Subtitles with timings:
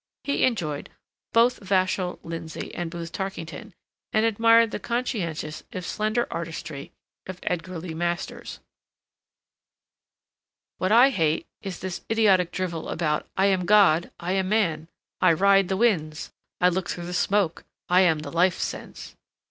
[0.23, 0.89] He enjoyed
[1.31, 3.71] both Vachel Lindsay and Booth Tarkington,
[4.11, 6.91] and admired the conscientious, if slender, artistry
[7.27, 8.59] of Edgar Lee Masters.
[10.79, 15.77] "What I hate is this idiotic drivel about 'I am God—I am man—I ride the
[15.77, 19.15] winds—I look through the smoke—I am the life sense.